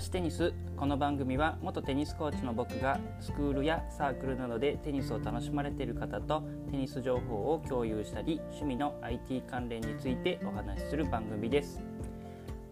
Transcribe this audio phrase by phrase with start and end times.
[0.00, 0.54] マシテニス。
[0.78, 11.82] この番組は元テニスコーチの僕がスクールやサークルなどでテニスを楽しまれている方とテニス情報を共有したり趣味の IT 関連についてお話しする番組です。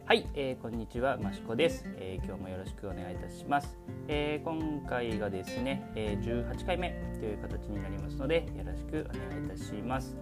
[0.07, 3.77] はい、えー、こんにちはマシコです、えー、今日もよろしくお願いいたします、
[4.09, 10.17] えー、今回がですね、え18回目という形になりますのでよろしくお願いいたします。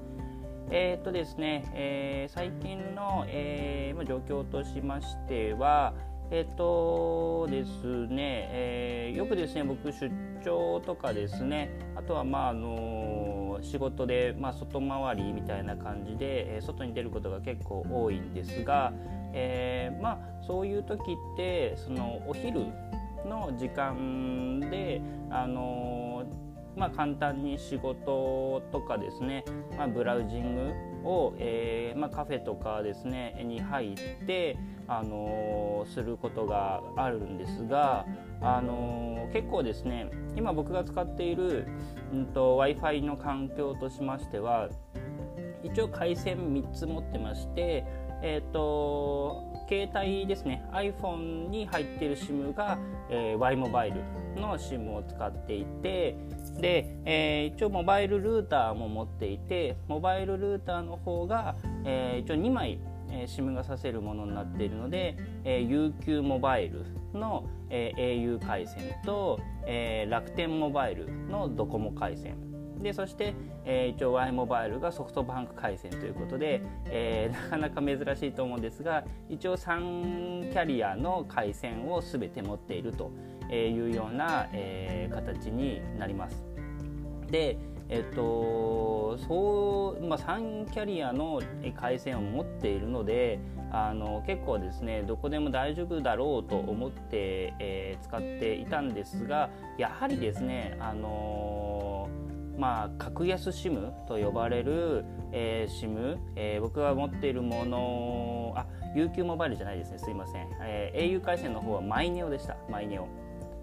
[0.73, 5.95] えー、っとですね、え最近の、え状況としましては、
[6.31, 10.11] えっとですね、えー、よくですね僕出
[10.45, 18.93] 張とかですねあとはまああの仕事で、まあ、外回りみたいな感じで、えー、外に出ることが結構多いんですが、
[19.33, 22.67] えー、まあそういう時ってそのお昼
[23.25, 26.25] の時間であの
[26.77, 29.45] まあ、簡単に仕事とかですね、
[29.79, 30.73] まあ、ブラウジング
[31.07, 38.05] を、えーまあ、カフェとかですねに入って、あのー、することがあるんですが、
[38.41, 41.67] あのー、結構ですね今僕が使っている、
[42.13, 44.69] うん、と w i f i の環境としましては
[45.63, 47.85] 一応回線3つ持ってまして、
[48.27, 50.65] えーと携帯ですね。
[50.73, 52.79] iPhone に入っている SIM が、
[53.11, 53.97] えー、Y モバイル
[54.41, 56.17] の SIM を使っていて
[56.61, 62.79] で、えー、一応モバイルルーターも持っていてモバイルルーターの方が、えー、一応2枚
[63.27, 72.37] SIM がさせるものになっているので、えー UQ モバイルの、えー au 回線と、え楽天モバイルのドコモ回線
[72.87, 73.35] でそして、
[73.65, 83.11] えー、一応 Y モバイルがソフトバンク回線ということで、えー、 なかなか珍しいと思うんですが一応3キャリアの回線を全て持っていると
[83.53, 86.45] いうような、えー、形になります。
[87.29, 91.41] でえっとそうまあ、3キャリアの
[91.77, 93.39] 回線を持っているので
[93.71, 101.86] あの結構ですねどこでも大丈夫だろうと思って、えー、使っていたんですがやはりですねあのー
[102.57, 109.99] まあ、格安 SIM と呼ばれる、えー、SIM、えー、僕が持っているものあ UQ モバイルじゃないですね。
[109.99, 112.57] すいません、えー、au 回線の方はマイネオでした。
[112.71, 113.09] マイネオ。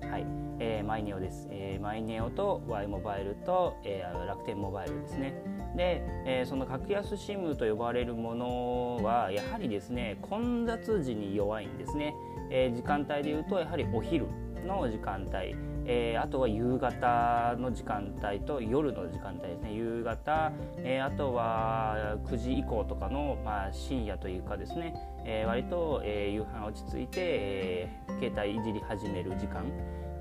[0.09, 0.25] はい、
[0.59, 5.33] えー、マイネオです、えー、マイネオと Y モバイルと、えー、楽天モバイルですね。
[5.75, 12.13] で、えー、その格安 SIM と呼ばれるものはやはりですね混雑時に弱いんですね、
[12.51, 14.27] えー、時間帯でいうとやはりお昼
[14.67, 15.72] の時間帯。
[15.85, 19.73] えー、あとは夕方の時間帯と夜の時間帯ですね。
[19.73, 24.95] 夕方、えー、あとは9時以降とかの、まあ、深夜というかですね、
[25.25, 27.89] えー、割と、え夕飯落ち着いて、え
[28.21, 29.65] 携帯いじり始める時間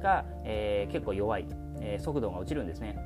[0.03, 1.47] が、え結構弱い、
[1.81, 2.97] え速度が落ちるんですね。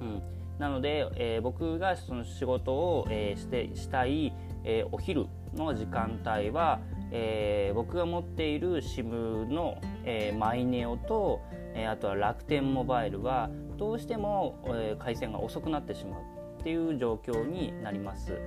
[0.00, 0.22] うん。
[0.58, 4.32] なので、え僕がその仕事を、えしてしたい、
[4.64, 6.80] えお昼の時間帯は、
[7.10, 11.40] え僕が持っている SIM の、えマイネオと、
[11.74, 16.20] えあとは楽天モバイルはどうしても、え回線が遅くなってしまう
[16.60, 18.38] っていう状況になります。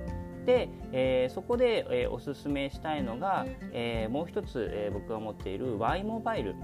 [0.46, 6.54] で、えー、そこで、えー、おすすめしたいのが、えー、もう一つ、え僕が持っている Y モバイル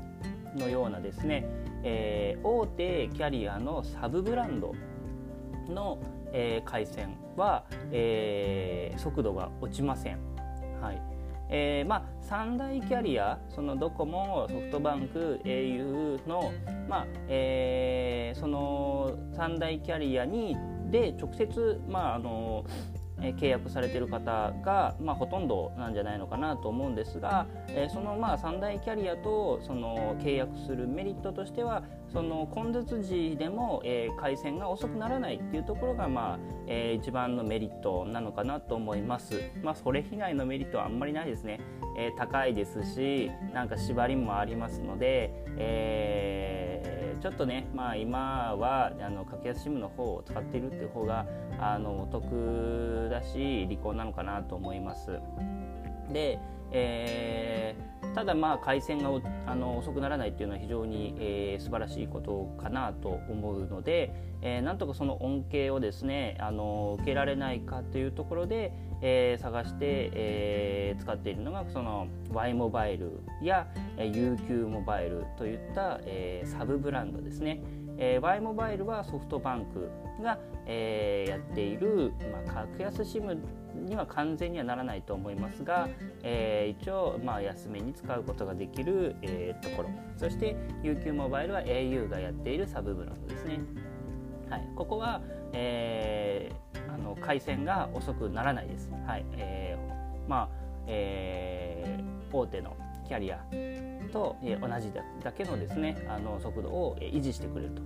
[0.57, 1.45] のようなですね、
[1.83, 4.73] え大手キャリアのサブブランド
[5.69, 5.99] の、
[6.33, 10.34] え回線は、え速度が落ちません。
[11.55, 16.53] はいえー、まあ、三大キャリアそのドコモソフトバンク au の、
[16.89, 20.57] まあえー、その三大キャリアに
[20.91, 22.65] で直接、まあ、あの
[23.25, 31.83] え契約されている方が、まあ、ほとんどなんじゃないのかなと思うんですが、えそのまあ三大キャリアとその契約するメリットとしては
[32.13, 39.41] その混雑時でも、え回線が遅くならないっていうところが、まあえ一番のメリットなのかなと思います。
[39.63, 41.61] まあ、それ以外のメリットはあんまりないですね。
[41.97, 46.94] え高いですしなんか縛りもありますので、えー
[47.25, 51.25] ちょっとね、まあ、今はあの格安 SIM の方を使っているっていう方が
[51.59, 55.19] あのお得だし利口なのかなと思います。
[56.13, 56.39] で、
[56.71, 59.11] えー、ただまあ回線が
[59.47, 68.73] あの遅くならないっていうのは非常に、えー、素晴らしいことかなと思うので、えー、なんとかその恩恵をですねあの受けられないかというところで、
[69.03, 73.67] えー、探して、えー、使っているのがその Y モバイルや、
[73.97, 77.63] えー、UQ モバイルといった、えー、サブブランドですね。
[77.97, 79.89] えー、Y モバイルはソフトバンク
[80.23, 83.39] が、えー、やっている、まあ、格安 SIM
[83.75, 85.89] には完全にはならないと思いますが、
[86.23, 93.61] えー、一応、まあ、安めに使うことができる、えー、ところそして UQ モバイルは au がやっているサブブランドですね。
[94.51, 95.21] はい、ここは、
[95.53, 98.91] えー、あの回線が遅くならないです。
[99.07, 100.49] はいえーまあ
[100.87, 102.77] えー、大手の、
[103.07, 103.45] キャリア
[104.13, 104.93] と、え同じ
[105.23, 107.83] だけのですねあの速度を維持してくれると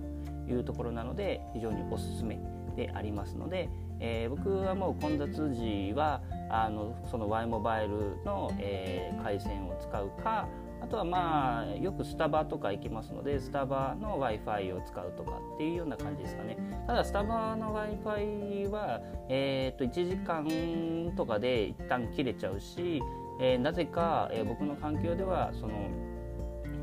[0.51, 2.39] いうところなので非常におすすめ
[2.75, 3.69] でありますので、
[3.99, 10.47] えー、僕はもう混雑時はあのその Y モバイルの、えー、回線を使うか
[10.81, 16.57] あとはまあよくスタバとか行きますのでスタバの w i f i を使うとかっていうような感じですかね。
[16.87, 23.01] ただスタバの w i f i は、えー、と1時間とかで一旦切れちゃうし、
[23.41, 25.89] えー、なぜか、えー、僕の環境ではその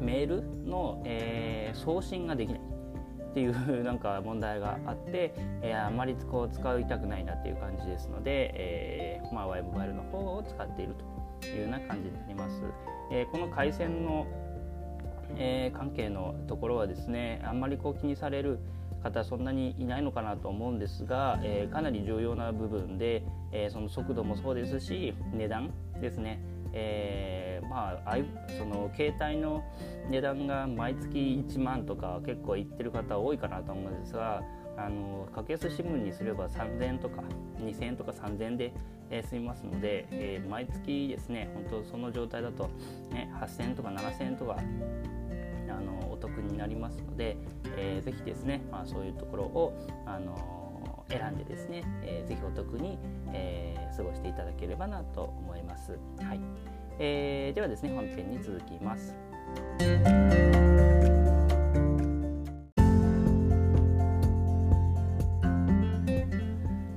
[0.01, 2.76] メールの、えー、送信ができない。
[3.37, 10.95] っていうなんか問題があって、えー、あまりこう使いたくないなっていう感じですので、えーまあ、Y モバイルの方を使っている
[11.43, 12.63] というような感じになります。
[13.13, 14.27] えー、この回線の、
[15.37, 18.59] えー、関係のところはですねあんまりこう気にされる
[19.03, 23.23] 方そんなにいないのかなと思うんですが、えー、かなり重要な部分で、
[23.53, 26.41] えー、その速度もそうですし値段ですね、
[26.79, 28.17] えー、まあ
[28.59, 29.65] その携帯の
[30.11, 34.43] 値段が毎月1万とか結構いってる方多いかなと思うんですが
[34.77, 37.23] あの格安 SIM にすれば3000円とか
[37.59, 38.75] 2000円とか3000円で、
[39.11, 42.69] え、済みますので、えー、毎月ですね本当その状態だと、
[43.11, 47.39] ね、8000円とか7000円とかあのお得になりますので、
[47.79, 49.73] えー、ぜひですね、まあ、そういうところを、
[50.07, 50.56] あの
[51.09, 52.99] 選んでですね、えー、ぜひお得に、
[53.33, 55.99] えー、過ごしていただければなと思います。
[56.21, 56.41] はい
[56.99, 59.15] えー、ではですね本編に続きます。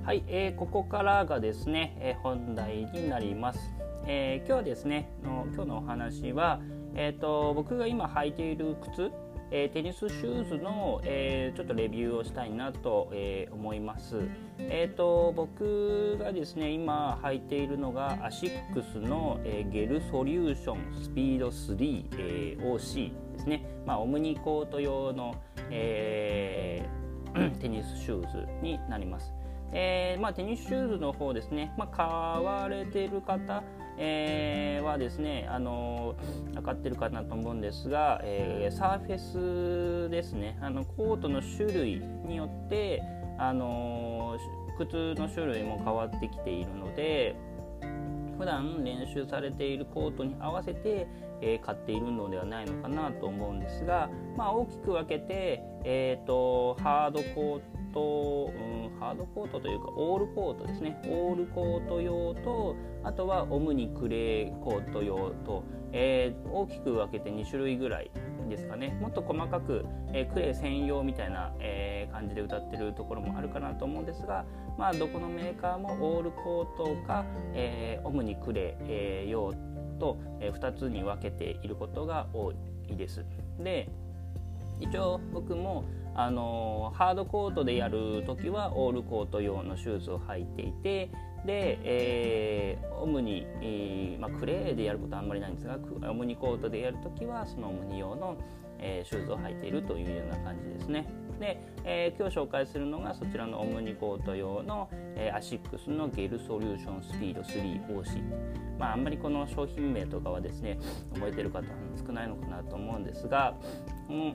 [0.06, 3.60] はい、えー、ここからがですね、えー、本題になります。
[4.08, 6.62] えー、今日はですねの今日のお話は、
[6.96, 9.12] えーと、僕が今履いている靴、
[9.52, 14.18] えー、テニスシューズの、えー、ちょっとレビューをしたいなと、えー、思います。
[14.60, 25.36] えーと、僕がですね今履いているのがアシックスの、えー、 GEL-SOLUTION SPEED 3、えー、OC ですね、まあ、オムニコート用の、
[25.72, 29.34] えー、 テニスシューズになります。
[29.72, 33.64] えーまあ、テニスシューズの方ですね、まあ、買われている方、
[34.02, 36.16] えー、はですね、あの
[36.54, 40.58] 分かってるかなと思うんですが、えー、サーフェスですね。
[40.62, 43.04] あのコートの種類によって、
[43.38, 44.38] あの
[44.78, 47.36] 靴の種類も変わってきているので
[48.38, 51.08] 普段練習されているコートに合わせて、
[51.42, 57.64] えー、買っているのではないのかなと思うんですが、まあ、大きく分けて、えーと、ハードコート、
[57.98, 68.12] うん、ハードコートというかオールコートですねオールコート用とあとはオムニクレーコート用と、えー、大きく分けて2種類ぐらい
[68.50, 74.46] ですかねもっと細かく、えー、クレー専用みたいな、えー、感じで歌ってるところもあるかなと思うんですが、
[74.78, 79.54] まあ、どこのメーカーもオールコートか、えー、オムニクレー、えー、用
[80.00, 83.26] と、えー、2つに分けていることが多いです。
[83.60, 83.90] で
[84.80, 85.86] 一応僕も
[86.16, 91.12] あのハードコートでやる時はオールコート用のシューズを履いていて
[91.46, 95.78] で、えー、オムニ、えーまあ、クレーでやることはあんまりないんですが
[96.10, 98.38] オムニコートでやる時はそのオムニ用の、
[98.80, 101.08] えー、シューズを履いているというような感じですね。
[101.40, 108.70] で、えー、今日紹介するのがそちらのオムニコート用の、えー、アシックスのゲルソリューションスピード 3OC。
[108.78, 110.78] まあ、あんまりこの商品名とかはですね
[111.14, 111.64] 覚えてる方
[112.06, 113.54] 少ないのかなと思うんですが、
[114.10, 114.34] うん、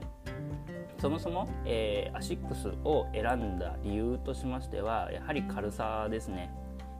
[0.99, 6.51] そもそも、えー、アシックスを選んだ理由としましてはやはり軽さですね。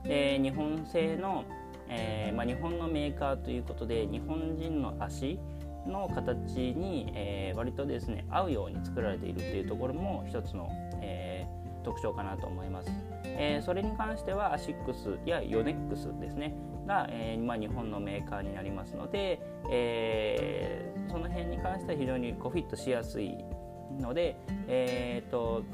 [0.04, 1.44] で日本製の、
[1.88, 5.38] えーまあ、日本のメーカーということで日本人の足
[5.86, 10.68] の形に、えー、割とですね合うように作られているというところも一つの、
[11.00, 12.90] えー、特徴かなと思います、
[13.24, 16.54] えー、それに関してはアシックスやヨネックスですね
[16.86, 19.40] が、えーまあ、日本のメーカーになりますので、
[19.70, 23.36] えー、その辺に関しては非常にこうフィットしやすい
[24.00, 24.36] ので、
[24.68, 25.64] えーと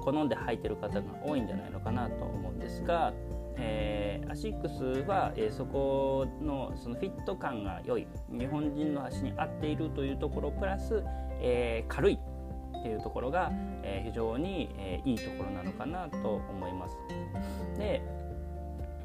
[0.00, 3.12] 好んで履いてる方が多いんじゃないのかなと思うんですが、
[3.56, 11.02] えー、アシックスは、えー、そこのそのフィット感が良い日本人の足に合っているというところプラス、
[11.40, 13.50] えー、軽いっていうところが、
[13.82, 16.96] えー、非常に、えー、いいところなのかなと思います。
[17.78, 18.02] で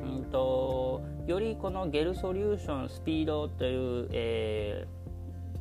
[0.02, 4.86] うんとよりこのゲルソリューションスピードという、え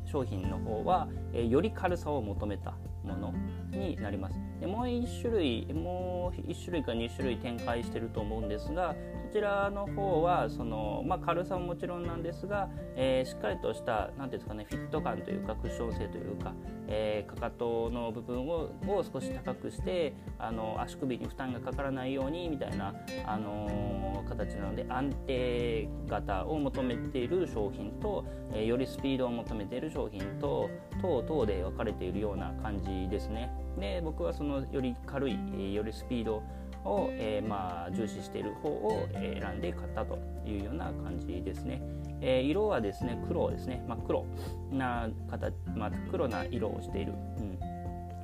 [0.05, 3.33] ー、商品の方は、えー、より軽さを求めたもの
[3.71, 8.95] になりますでもう1種類もう1種類か2種類展開してると思うんですが
[9.27, 16.53] そちらの方はその、まあ、軽さももちろんなんですが、えー、しっかりとした何ていうんですかねフィット感というかクッション性というか、
[16.87, 22.93] えー、かかとの部分をを少し高くしてあの足首に負担がかからないようにみたいな、
[23.25, 30.69] あのー、形なので安定型を求めている商品と、えー、よりスピードを求めている商品と
[31.01, 33.51] 等々で分かれているような感じですね。
[33.79, 36.41] で僕はそのより軽いよりスピード
[36.85, 41.81] を、えー、まあ、重視している方を選んで買ったというような感じですね。
[42.21, 44.25] えー、色はですね黒ですね真っ黒
[44.71, 47.59] な形、真っ黒な色をしている、うん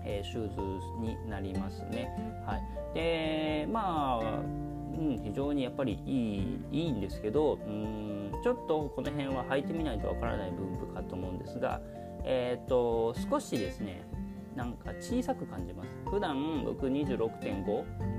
[0.04, 0.62] えー、シューズ
[1.00, 2.10] になりますね。
[2.46, 2.62] はい、
[2.94, 11.82] でまあ、うん、非常にやっぱりいいいいんですけどうんちょっとこの辺は履いてみないとわからない部分かと思うんですが、
[12.24, 14.04] えーと少しですね
[14.56, 15.90] なんか小さく感じます。
[16.10, 17.70] 普段僕26.5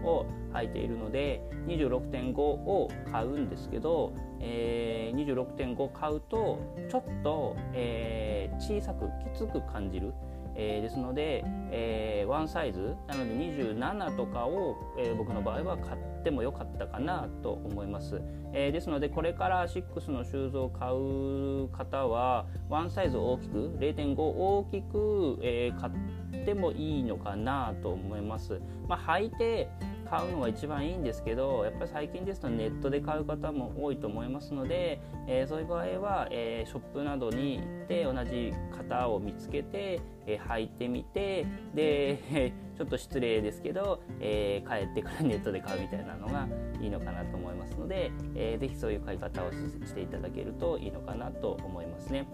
[0.05, 6.59] を履いているので26.5を買うんですけど、えー、26.5買うと
[6.91, 10.13] ちょっと、えー、小さくきつく感じる。
[10.55, 12.95] えー、ですので、えー、ワンサイズ。
[13.07, 18.21] なので27とかを、えー、僕の場合は買ってもよかったかなと思います、
[18.53, 25.99] えですのでこれから6のシューズを買う方はワンサイズ大きく0.5大きく、え買って
[26.55, 29.69] もいいのかなと思います、まあ、履いて
[30.13, 46.49] 買うのが一番いいんですけどやっぱり最近ですとネットで買う方も多いと思いますので、えー、そういう場合は、えー、ショップなどに行って同じ型を見つけて、えー、履いてみてで ちょっと失礼ですけど、え帰ってからネットで買うみたいなのが
[46.81, 52.27] いいのかなと思いますので、えー、ぜひそういう買い方をしていただけるといいのかなと思いますね。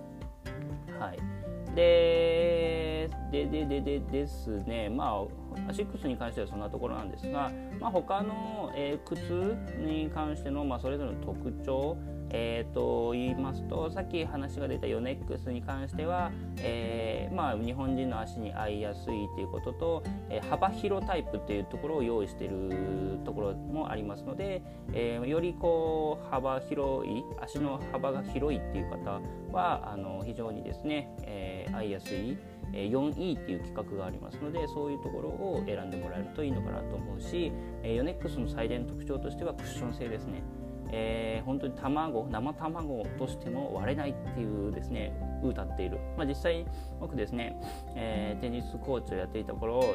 [0.98, 4.88] はいでででででですね。
[4.88, 11.96] まあアシックスに関してはそんなところなんですが、まあ、他の、えー、靴に関しての、まあ、それぞれの特徴
[12.30, 29.20] えー、と言いますとさっき話が出たヨネックスに関しては、えー、まあ、日本人の足に合いやすいということと、えー、幅広タイプというところを用意しているところもありますので、えよりこう幅広い足の幅が広いっていう方
[29.52, 32.38] はあの非常にですね、え合いやすい
[32.72, 40.42] 4E っていう企画がありますのでそういうところを選んでもらえるといいのかなと思うしヨネックスの最大の特徴としてはクッション性ですね。
[40.90, 45.12] えー、本当に卵生卵落としても割れないっていうですね
[45.42, 46.66] 謳っている、まあ、実際
[47.00, 47.60] 僕ですね、
[47.94, 49.94] えー、テニスコーチをやっていた頃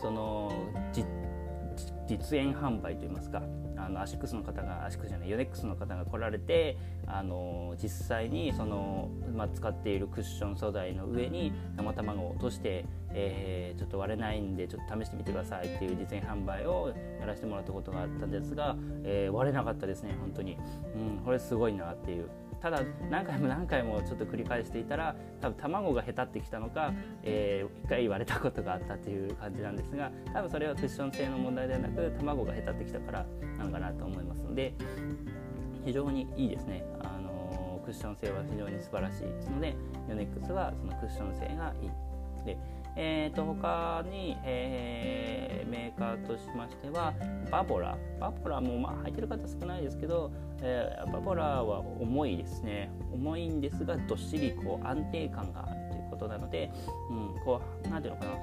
[0.00, 0.52] その
[0.92, 1.04] 実
[2.06, 3.42] 実演販売といいますか
[3.76, 20.56] あのアシックスの方がアシックスじゃないヨネックスの方が来られてあの実際にその、まあ、使っているクッション素材の上に生卵を落として、えー、ちょっと割れないんでちょっと試してみてくださいっていう実演販売をやらせてもらったことがあったんですが、えー、割れなかったですね本当に、
[20.94, 22.28] うん、これすごいなっていう。
[22.64, 22.80] ただ
[23.10, 33.26] 何回も何回もちょっと繰り返していたら多分卵がへたってきたのか、えー、1回言われたことがあったという感じなんですが多分それはクッション性の問題ではなく卵がへたってきたから
[33.58, 34.72] なのかなと思いますので
[35.84, 36.86] 非常にいいですね。
[37.00, 39.76] あのクッション性は非常に素晴らしいですので
[40.08, 41.90] ヨネックスはそのクッション性がいい。
[42.46, 42.56] で
[42.96, 47.12] えーと、他に、えー、メーカーとしましては
[47.50, 47.96] バボラ。
[48.20, 50.30] バボラもまあ履いてる方少ないですけど、
[50.62, 52.90] えー、バボラは重いですね。
[53.12, 56.70] 重いんですがどっしりこう安定感があるということなので、
[57.10, 58.34] うん、こうなんていうのかな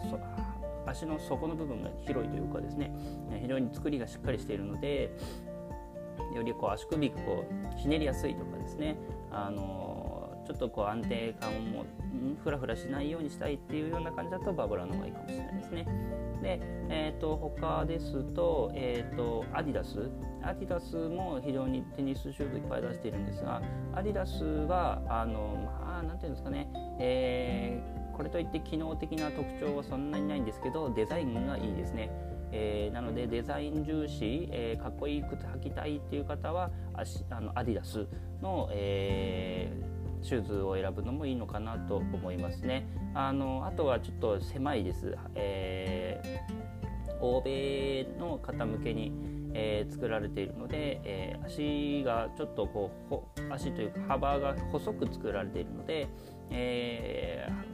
[0.86, 2.91] 足の底の部分が広いというかですね
[3.41, 5.15] 非常に作りがしっかりしているので
[6.36, 8.96] よりこう足首こうひねりやすいとかですね
[9.31, 10.10] あの
[10.45, 11.86] ちょっとこう安定感も
[12.43, 15.88] ふらふらしないようにしたいっていうような感じだとバブラの方がいいかもしれないですね。
[16.41, 20.10] で、えーと、他ですと,、えーと、アディダス
[20.41, 23.62] アディダスも非常にテニスシューズいっぱい出しているんですが
[23.93, 26.67] アディダスはあのまあなんていうんですかね、
[27.00, 32.10] えー、これといって機能的な特徴はそんなにないんですけどデザインがいいですね。
[32.53, 36.69] えー、なのでデザイン重視、えー、かっこいい靴履きたいっていう方は
[37.29, 38.05] あのアディダス
[38.41, 39.90] の、えー
[40.31, 42.88] シューズを選ぶのもいいのかなと思いますね。
[43.13, 45.17] あのあとはちょっと狭いです。
[45.35, 49.11] えー、欧米の方向けに、
[49.53, 56.07] えー、作られているので、えー、足がちょっとこう足というか幅が細く作られているので、
[56.50, 57.70] えー、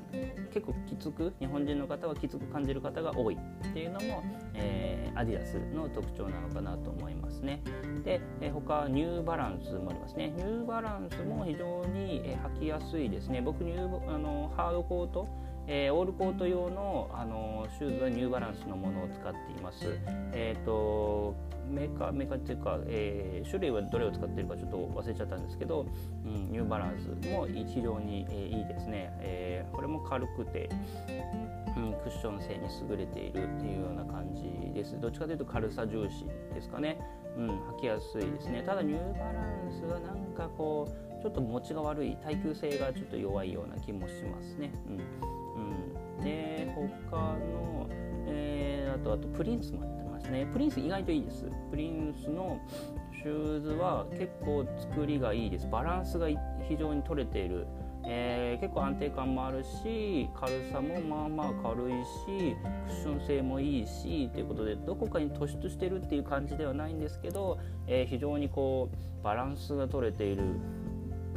[0.54, 7.62] 結構きつく日本人の方はきつく感じる方が多いっていうのも、えー、アディダスの特徴なのかなと思いますね。
[8.04, 10.34] で、えー、他ニューバランスもありますね。
[10.36, 13.42] ニューバランスも非常に、えー、履きやすいですね。
[13.42, 15.28] 僕ニューあのハードコート
[15.68, 20.00] えー、オールコート用の、あのシューズはニューバランスのものを使っています。
[20.32, 21.36] えーと、
[21.70, 25.86] メーカーメーカーっていうか、えー、種類はどれを使ってるかちょっと忘れちゃったんですけど、
[26.26, 30.70] うん、ニューバランスも非常に、えー、いいですね、えー、これも軽くて、
[31.76, 35.00] うん、クッション性に優れているっていうような感じです。
[35.00, 36.98] どっちかというと軽さ重視ですかね、
[37.38, 38.64] うん、履きやすいですね。
[38.66, 40.88] ただニューバランスはなんかこ
[41.20, 45.47] うちょっと持ちが悪い耐久性がちょっと弱いような気もしますね、うん。
[45.58, 47.88] うん、で他の、
[48.28, 50.48] えー、あとあとプリンスもやってますね。
[50.54, 51.46] プリンス意外といいです。
[51.70, 52.60] プリンスの
[53.12, 55.68] シューズは結構作りがいいです。
[55.68, 56.28] バランスが
[56.68, 57.68] 非常に取れている。
[58.10, 70.44] えー、結構安定感もあるし軽さもまあまあ軽いしクッション性もいいしということでどこかに突出してるっていう感じではないんですけど、えー、非常にこうバランスが取れている、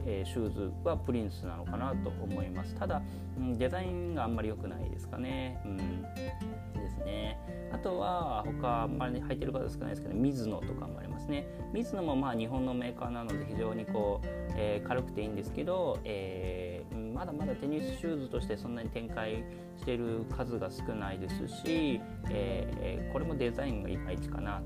[0.07, 2.75] えー、シューズはプリンスなのかなと思います。
[2.75, 3.02] ただ、
[3.38, 7.38] うん、デザインがあんまり良くないですかね、うん、ですね。
[7.73, 11.47] あとは他あんまり履いてる方少ないですけどミズノとかもありますね。
[11.73, 14.26] ミズノもまあ日本のメーカーなので非常にこう、
[14.57, 19.45] えー、軽くていいんですけど、えー、まだまだテニスシューズとしてそんなに展開
[19.76, 24.62] してる数が少ないですし、えー、これもデザインがいまいちかな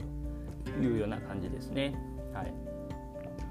[0.65, 1.95] というような感じですね。
[2.33, 2.74] はい。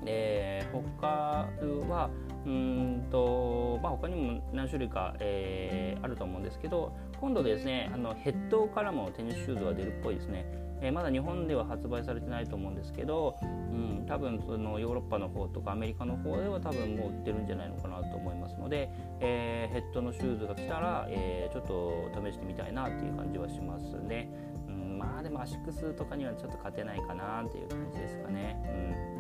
[0.06, 1.48] えー、他
[1.88, 2.10] は
[2.46, 10.46] うんと、まあ、他にも何種類か、えー、あると思うんですけど今度ですねあのヘッドからもテニスシューズが出るっぽいですね、
[10.82, 18.90] えー、まだ日本では発売されてないと思うんですけど、うん、多分そのヨーロッパの方とかアメリカの方では多分もう売ってるんじゃないのかなと思いますので、
[19.22, 24.30] えー、ヘッドのシューズが来たら、えー、ちょっと試してみたいなっていう感じはしますね、
[24.68, 29.13] うん、まあでもアシックスとかにはちょっと勝てないかなっていう感じですかね、うん。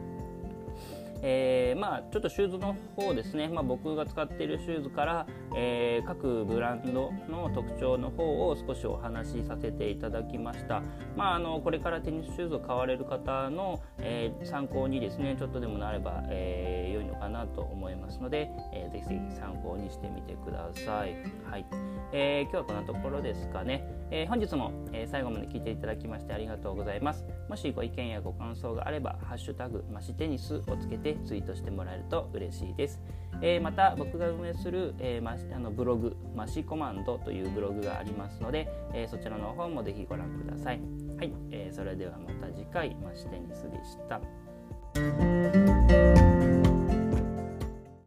[1.25, 5.25] えー、まあちょっとシューズの方ですね、まあ、僕が使っているシューズから、
[5.55, 10.83] えー、各ブランドの特徴の方を少しお話しさせていただきました、
[11.15, 21.15] まあ、あのこれからテニスシューズを買われる方の、えー、参考にですねちょっとでもなれば、えー、良いのかなと思いますので、えー、ぜひぜひ参考にしてみてください、
[21.49, 21.65] はい。
[22.11, 27.25] えー、今日はこんなところですかね、え、本日も、え、最後まで聞いていただきましてありがとうございます。
[27.49, 33.01] もしご意見やご感想があれば「ハッシュタグマシテニス」をつけてツイートしてもらえると嬉しいです。
[33.41, 40.79] えー、また僕が運営する、えー、あのブログましコマンドというブログがありますので、えー、そちらの方もぜひご覧ください。
[41.17, 45.32] はい、えー、それではまた次回ましテニスでした。